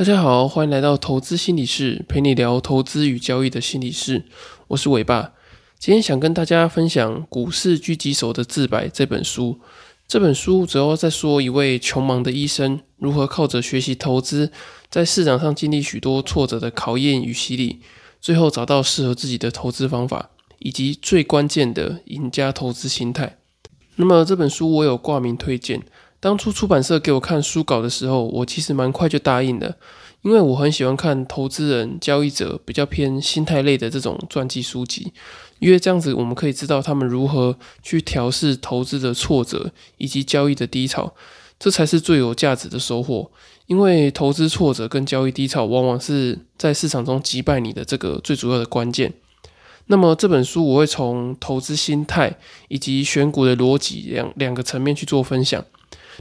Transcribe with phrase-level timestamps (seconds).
[0.00, 4.24] 大家好，欢迎来到投资心理室，陪你聊投资与交易的心理室。
[4.68, 5.34] 我是伟爸，
[5.78, 9.60] 今天想跟大家分享《股市狙击手的自白》这本书。
[10.08, 14.50] 这本书主要在说一位穷忙的医生如何靠着学习投资，
[14.88, 17.80] 在市场上经历许多挫折的考验与洗礼，
[18.22, 20.30] 最后找到适合自己的投资方法，
[20.60, 23.36] 以及最关键的赢家投资心态。
[23.96, 25.82] 那么这本书我有挂名推荐。
[26.20, 29.74] 当初出版社给我看书稿的时候，我其实蛮快就答应了，
[30.20, 35.14] 因为我很喜欢看投资人、交易者比较偏心态类的这种传记书籍，
[35.60, 41.14] 因为这样子我们可以知道他们如何去调试投资的挫折以及交易的低潮，
[41.58, 43.30] 这才是最有价值的收获。
[43.66, 49.14] 因为投资挫折跟交易低潮往往是在市场中击败你的这个最主要的关键。
[49.86, 52.36] 那么这本书我会从投资心态
[52.68, 55.64] 以及选股的逻辑两两个层面去做分享。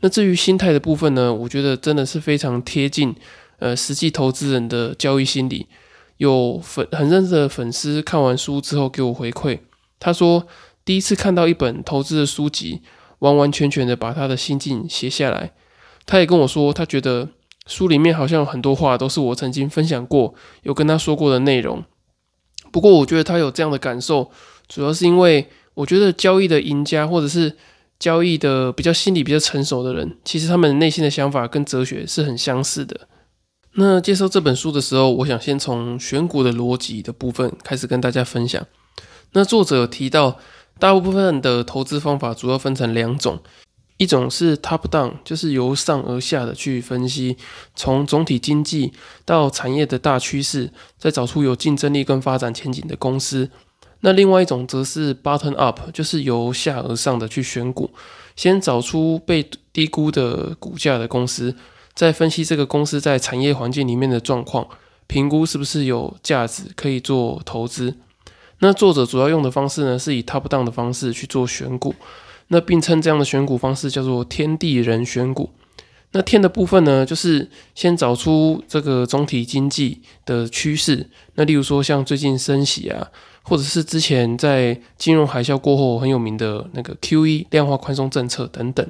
[0.00, 1.32] 那至于心态的部分呢？
[1.32, 3.14] 我觉得真的是非常贴近
[3.58, 5.66] 呃实际投资人的交易心理。
[6.18, 9.58] 有粉很认识的粉丝看完书之后给我回馈，
[9.98, 10.46] 他说
[10.84, 12.82] 第一次看到一本投资的书籍，
[13.20, 15.52] 完完全全的把他的心境写下来。
[16.06, 17.30] 他也跟我说，他觉得
[17.66, 21.82] 书里面好像很多话都是我曾经分享过、有跟他说过的内容。
[22.70, 24.30] 不过我觉得他有这样的感受，
[24.68, 27.56] 主要是因为我觉得交易的赢家或者是。
[28.04, 33.08] 交易的比较心理比较成熟的人，其实他们内心的想法跟哲学是很相似的。
[33.76, 38.62] 那介绍这本书的时候，我想先从选股的逻辑的部分开始跟大家分享。
[39.32, 40.38] 那作者提到，
[40.78, 43.40] 大部分的投资方法主要分成两种，
[43.96, 47.38] 一种是 top down，就是由上而下的去分析，
[47.74, 48.92] 从总体经济
[49.24, 53.48] 到产业的大趋势，再找出有竞争力跟发展前景的公司。
[54.06, 57.88] 那另外一种则是 button up，就是由下而上的去选股，
[58.36, 61.56] 先找出被低估的股价的公司，
[61.94, 64.68] 再分析这个公司在产业环境里面的状况，
[65.06, 67.94] 评估是不是有价值可以做投资。
[68.58, 71.94] 那作者主要用的方式呢，是以 top down 的方式去做选股，
[72.48, 75.48] 那并称这样的选股方式叫做天地人选股。
[76.12, 83.08] 那天的部分呢，就是先找出这个总体经济的趋势，那例如说像最近升息啊。
[83.44, 88.84] 或者是之前在金融海啸过后很有名的那个 QE 量化宽松政策等等。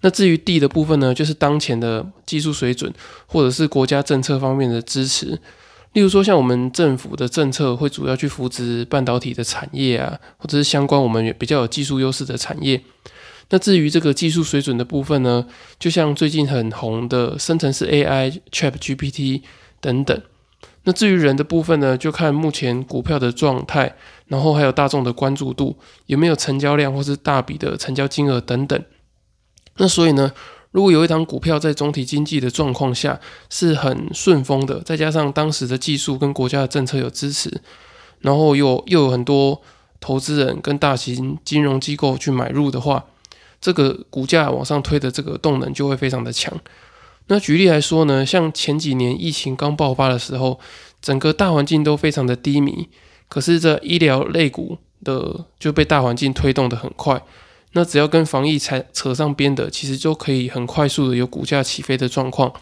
[0.00, 2.92] 那至于 D 的部分呢，就是当前的技术水准，
[3.26, 5.40] 或者是国家政策方面的支持。
[5.94, 12.80] 例如说，像我们政府的政策会主要去扶植半导体的产业啊，或者是相关我们比较有技术优势的产业。
[13.50, 15.46] 那至于这个技术水准的部分呢，
[15.78, 19.40] 就像最近很红的生成式 AI ChatGPT
[19.80, 20.20] 等等。
[20.84, 23.94] 那至于人的部分呢，就看目前股票的状态，
[24.26, 28.82] 然后还有大众的关注度，有没有成交量或是大笔的成交金额等等。
[29.76, 30.32] 那所以呢，
[30.70, 37.60] 如果有一档股票在总体经济的状况下是很顺风的，再加上当时的技术跟国家的政策有支持，
[38.20, 39.60] 然后又又有很多
[40.00, 43.04] 投资人跟大型金融机构去买入的话，
[43.60, 46.52] 这个股价往上推的这个动能就会非常的强。
[47.28, 50.58] 那举例来说呢，像前几年疫情刚爆发的时候，
[51.00, 52.88] 整个大环境都非常的低迷，
[53.28, 57.22] 可是这医疗类股的就被大环境推动的很快。
[57.72, 62.52] 那只要跟防疫才扯上边的，其实就可以很快速的有股价起飞的状况。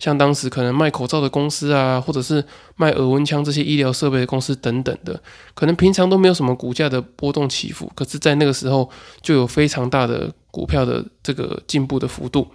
[0.00, 2.44] 像当时可能卖口罩的公司啊，或者是
[2.76, 5.20] 卖耳温枪这些医疗设备的公司等等的，
[5.54, 8.88] 可能平常都没有什么股价的波动起伏，可是在那个时候
[9.22, 12.46] 就有非常大的股票的这个进步的幅度。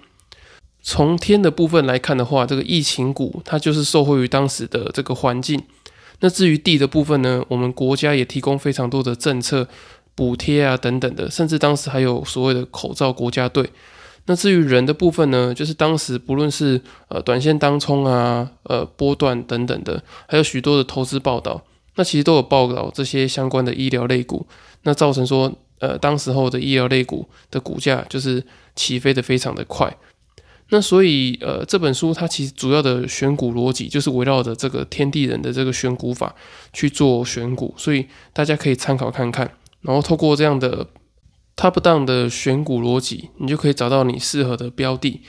[0.86, 5.64] 从天的部分来看的话，这个疫情股它就是受惠于当时的这个环境。
[6.20, 9.68] 那至于地的部分呢，我们国家也提供非常多的政策
[10.14, 13.70] 补贴啊等等的，甚至当时还有所谓的口罩国家队。
[14.26, 21.62] 那至于人的部分呢，就是当时不论是呃短线当冲啊、呃波段等等的，还有许多的投资报道，
[21.96, 24.46] 那其实都有报道这些相关的医疗类股，
[24.84, 28.46] 那造成说呃当时候的医疗类股的股价就是
[28.76, 29.94] 起飞的非常的快。
[30.70, 36.34] 那所以，呃，这本书它其实主要的选股逻辑就是围绕着这个天地人的这个选股法
[36.72, 39.52] 去做选股，所以大家可以参考看看。
[39.82, 40.88] 然后透过这样的
[41.56, 45.22] top down 的选股逻辑，你就可以找到你适合的标的。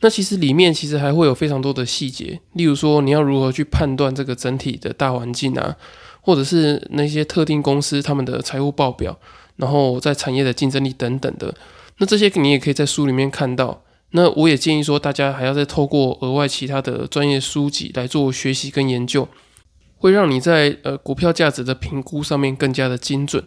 [0.00, 5.76] 那其实里面其实还会有非常多的细节，例如说你要如何去判断这个整体的大环境啊，
[6.22, 9.18] 或者是那些特定公司他们的财务报表，
[9.56, 11.54] 然后在产业的竞争力等等的。
[11.98, 13.82] 那这些你也可以在书里面看到。
[14.10, 19.28] 那我也建议说，大家还要再透过额外其他的专业书籍来做学习跟研究，
[19.98, 23.44] 会让你在呃股票价值的评估上面更加的精准。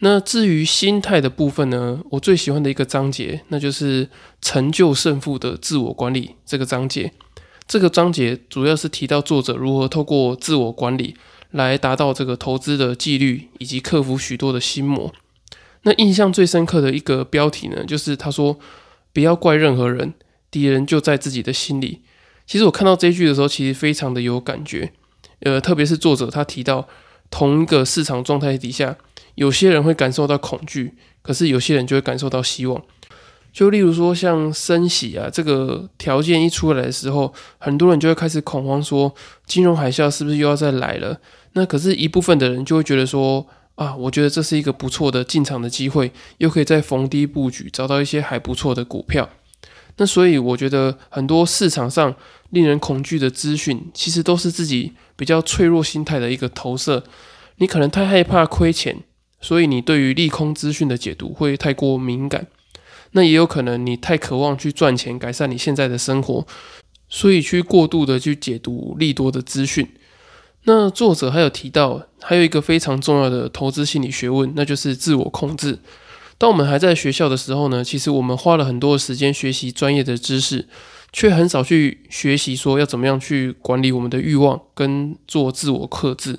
[0.00, 4.08] 那至于心态的部分呢，我最喜欢的一个章节，那就是
[4.40, 7.12] 成就胜负的自我管理这个章节。
[7.66, 11.16] 这个章节主要是提到作者如何透过自我管理
[11.50, 15.12] 来达到这个投资的纪律，以及克服许多的心魔。
[15.82, 18.56] 那印象最深刻的一个标题呢，就是他说
[19.18, 20.14] ：“不要怪任何人，
[20.48, 22.02] 敌人就在自己的心里。”
[22.46, 24.92] 其实我看到这句的时候，其实非常的有感觉。
[25.40, 26.86] 呃，特别是作者他提到，
[27.28, 28.96] 同一个市场状态底下，
[29.34, 32.80] 有些人会感受到恐惧，可是有些人就会感受到希望。
[33.52, 39.12] 就例如说，像升息啊这个条件一出来的时候，很多人就会开始恐慌，说
[39.46, 41.18] 金融海啸是不是又要再来了？
[41.54, 43.44] 那可是，一部分的人就会觉得说，
[43.78, 49.30] 啊，我觉得这是一个不错的进场的机会，又可以在逢低布局，找到一些还不错的股票。
[49.98, 52.12] 那所以，我觉得很多市场上
[52.50, 57.04] 令人恐惧的资讯，其实都是自己比较脆弱心态的一个投射。
[57.58, 59.04] 你可能太害怕亏钱，
[59.40, 62.48] 所以你对于利空资讯的解读会太过敏感。
[63.12, 66.44] 那也有可能你太渴望去赚钱，改善你现在的生活，
[67.08, 69.88] 所以去过度的去解读利多的资讯。
[70.68, 75.78] 那作者还有提到，还有一个非常重要的投资心理学问，那就是自我控制。
[76.36, 80.68] 当我们还在学校的时候呢，其实我们花了很多时间学习专业的知识，
[81.10, 86.38] 却很少去学习说要怎么样去管理我们的欲望跟做自我克制。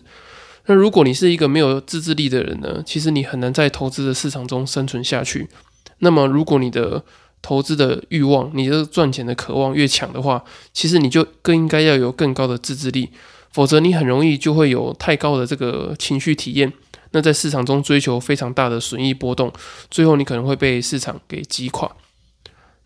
[0.68, 5.50] 那如果你是一个没有自制力的人呢，其实你很难在投资的市场中生存下去。
[5.98, 7.04] 那么，如果你的
[7.42, 13.10] 投资的欲望、你的赚钱的渴望越强的话，其实你就更应该要有更高的自制力，
[13.52, 16.72] 否则你很容易就会有太高的这个情绪体验。
[17.12, 19.52] 那在市场中追求非常大的损益波动，
[19.90, 21.92] 最后你可能会被市场给击垮。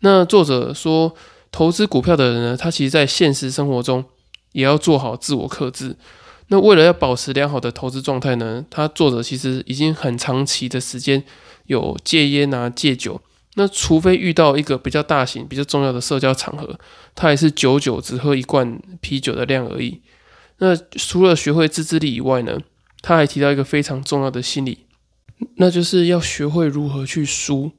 [0.00, 1.14] 那作者说，
[1.52, 4.04] 投资股票的人呢，他其实在现实生活中
[4.52, 5.96] 也要做好自我克制。
[6.48, 11.24] 那为了要保持良好的投资状态呢，他作者其实已经很长期的时间。
[11.66, 13.18] 有戒烟啊，戒酒。
[13.54, 16.78] 那除非遇到一个比较大型、比较重要的社交场合，
[17.14, 20.02] 他还是久久只喝一罐啤酒的量而已。
[20.58, 22.58] 那除了学会自制力以外呢，
[23.02, 24.86] 他还提到一个非常重要的心理，
[25.56, 27.72] 那就是要学会如何去输。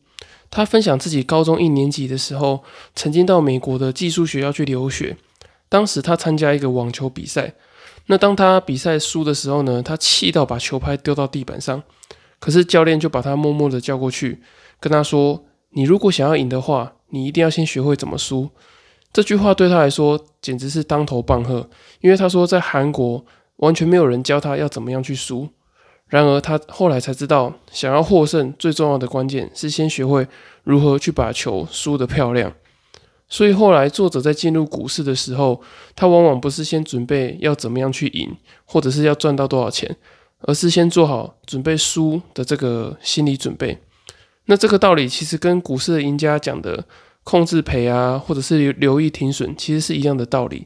[0.51, 2.63] 他分享自己高中一年级的时候，
[2.95, 5.17] 曾经到美国的寄宿学校去留学。
[5.67, 7.55] 当时他参加一个网球比赛，
[8.05, 11.81] 那当他比赛输的时候呢，他气到把球拍丢到地板上。
[12.39, 14.41] 可是教练就把他默默的叫过去，
[14.79, 18.51] 跟他说：“你如果想要赢的话，你一定要先学会怎么输。”
[19.15, 21.69] 这句话对他来说简直是当头棒喝，
[22.01, 23.25] 因为他说在韩国
[23.55, 25.47] 完全没有人教他要怎么样去输。
[26.09, 30.27] 然而他后来才知道，想要获胜最重要的关键是先学会
[30.65, 32.51] 如何去把球输得漂亮。
[33.29, 35.61] 所以后来作者在进入股市的时候，
[35.95, 38.35] 他往往不是先准备要怎么样去赢，
[38.65, 39.95] 或者是要赚到多少钱。
[40.41, 43.79] 而是先做好准备输的这个心理准备。
[44.45, 46.83] 那这个道理其实跟股市的赢家讲的
[47.25, 50.65] 控制赔啊，或者是留意停损，其实是一样的道理。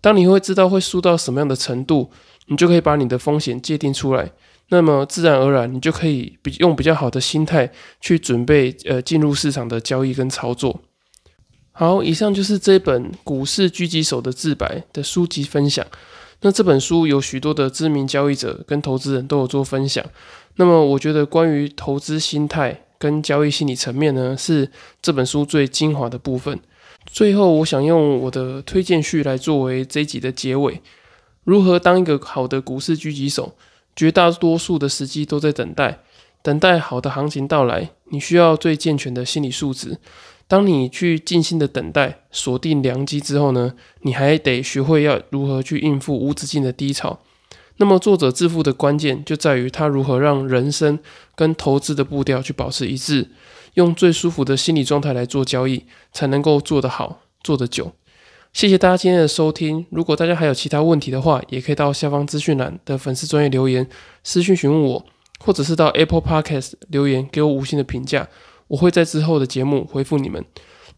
[0.00, 2.10] 当你会知道会输到什么样的程度，
[2.46, 4.30] 你就可以把你的风险界定出来。
[4.68, 7.70] 那么自然而然，你就可以比用比较好的心态
[8.00, 10.80] 去准备呃进入市场的交易跟操作。
[11.72, 15.84] 好，以上就是这本《股市狙击手的自白》的书籍分享。
[16.42, 20.04] 那这本书有许多的知名交易者跟投资人都有做分享。
[20.56, 24.70] 那么，我觉得关于投资心态跟交易心理层面呢，是
[25.00, 26.58] 这本书最精华的部分。
[27.06, 30.80] 最后，我想用我的推荐序来作为这集的结尾：
[31.44, 33.54] 如何当一个好的股市狙击手？
[33.94, 36.00] 绝大多数的时机都在等待，
[36.42, 37.90] 等待好的行情到来。
[38.10, 39.96] 你需要最健全的心理素质。
[40.46, 43.72] 当你去静心的等待、锁定良机之后呢，
[44.02, 47.18] 你还得学会要如何去应付无止境的低潮。
[47.78, 50.98] 那么，作者致富的关键就在于他如何让人生
[51.34, 53.28] 跟投资的步调去保持一致，
[53.74, 57.92] 用最舒服的心理状态来做交易，才能够做得好、做得久。
[58.52, 59.84] 谢谢大家今天的收听。
[59.90, 63.86] 如果大家还有其他问题的话，也可以到下方资讯栏的粉丝专业留言
[64.24, 65.04] 私讯询问我，
[65.38, 68.26] 或者是到 Apple Podcast 留言给我五星的评价。
[68.68, 70.42] 我会在之后的节目回复你们。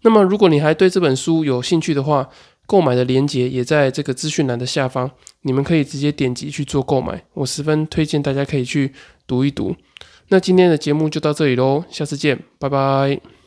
[0.03, 2.29] 那么，如果你还对这本书有兴趣的话，
[2.69, 5.11] 购买的链接也在这个资讯栏的下方，
[5.41, 7.25] 你们可以直接点击去做购买。
[7.33, 8.93] 我十分推荐大家可以去
[9.27, 9.75] 读一读。
[10.29, 13.38] 那今天的节目就到这里喽，下次见，拜拜。